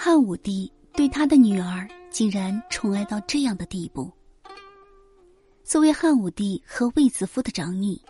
[0.00, 4.08] 汉武帝对他的女儿竟然宠爱到这样的地步。
[5.64, 8.00] 作为汉武帝和卫子夫的长女，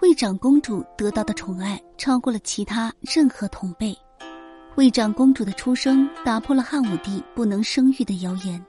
[0.00, 3.92] 卫长公主得到的宠爱超过了其他任何同辈。
[4.76, 8.64] 卫长公主的出生打破了汉武帝不能生育的谣言。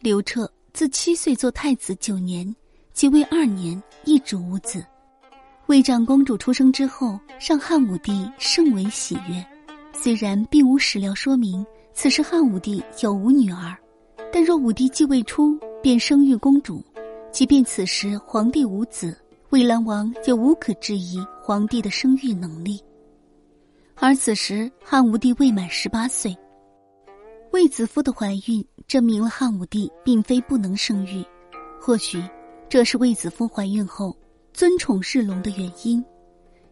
[0.00, 2.52] 刘彻自七岁做太子九年，
[2.92, 4.84] 即位二年，一直无子。
[5.66, 9.46] 卫长公主出生之后，让汉武帝甚为喜悦。
[10.02, 13.76] 虽然并无史料说明此时汉武帝有无女儿，
[14.32, 16.82] 但若武帝继位初便生育公主，
[17.30, 19.14] 即便此时皇帝无子，
[19.50, 22.82] 魏兰王也无可质疑皇帝的生育能力。
[23.94, 26.34] 而此时汉武帝未满十八岁，
[27.52, 31.22] 卫子夫的怀孕证明了汉武帝并非不能生育，
[31.78, 32.24] 或许
[32.70, 34.16] 这是卫子夫怀孕后
[34.54, 36.02] 尊宠日隆的原因，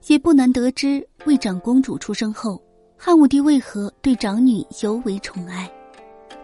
[0.07, 2.59] 也不难得知魏长公主出生后。
[3.01, 5.71] 汉武帝为何对长女尤为宠爱？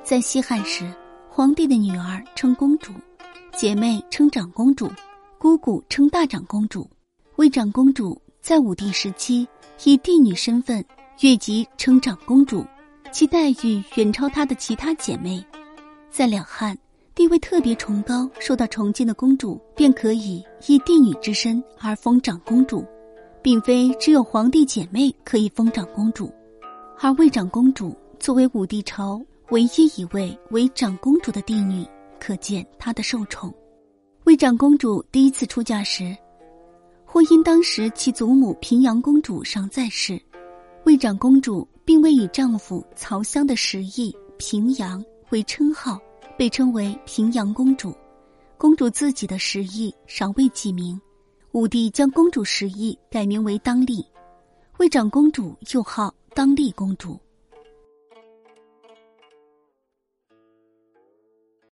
[0.05, 0.89] 在西汉时，
[1.29, 2.93] 皇帝的女儿称公主，
[3.57, 4.89] 姐妹称长公主，
[5.37, 6.89] 姑姑称大长公主。
[7.37, 9.47] 魏长公主在武帝时期
[9.83, 10.83] 以帝女身份
[11.23, 12.65] 越级称长公主，
[13.11, 15.45] 其待遇远超她的其他姐妹。
[16.09, 16.79] 在两汉，
[17.17, 22.87] 地位特别崇高、受到崇敬的公主便可以以帝女之身而封长公主，
[23.43, 26.33] 并非只有皇帝姐妹可以封长公主。
[27.01, 31.87] 而魏长公主作为武帝朝唯一一位为长公主的帝女，
[32.19, 33.53] 可见她的受宠。
[34.25, 36.17] 魏长公主第一次出嫁时，
[37.05, 40.21] 或因当时其祖母平阳公主尚在世，
[40.85, 46.01] 魏长公主并未以丈夫曹襄的实意平阳为称号，
[46.39, 47.95] 被称为平阳公主。
[48.57, 50.99] 公主自己的实意尚未记名，
[51.53, 54.03] 武帝将公主实意改名为当立。
[54.79, 57.17] 魏长公主又号当地公主，